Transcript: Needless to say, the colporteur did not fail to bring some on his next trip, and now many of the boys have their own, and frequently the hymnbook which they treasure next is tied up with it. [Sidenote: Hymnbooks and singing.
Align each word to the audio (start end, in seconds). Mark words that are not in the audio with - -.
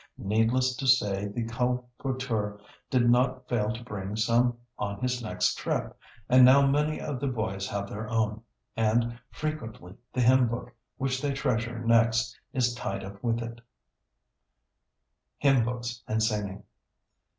Needless 0.17 0.75
to 0.77 0.87
say, 0.87 1.27
the 1.27 1.45
colporteur 1.45 2.59
did 2.89 3.07
not 3.07 3.47
fail 3.47 3.71
to 3.71 3.83
bring 3.83 4.15
some 4.15 4.57
on 4.79 4.99
his 4.99 5.21
next 5.21 5.59
trip, 5.59 5.95
and 6.27 6.43
now 6.43 6.65
many 6.65 6.99
of 6.99 7.19
the 7.19 7.27
boys 7.27 7.67
have 7.67 7.87
their 7.87 8.09
own, 8.09 8.41
and 8.75 9.19
frequently 9.29 9.93
the 10.11 10.21
hymnbook 10.21 10.71
which 10.97 11.21
they 11.21 11.33
treasure 11.33 11.77
next 11.85 12.35
is 12.51 12.73
tied 12.73 13.03
up 13.03 13.23
with 13.23 13.43
it. 13.43 13.61
[Sidenote: 15.39 15.43
Hymnbooks 15.43 16.01
and 16.07 16.23
singing. 16.23 16.63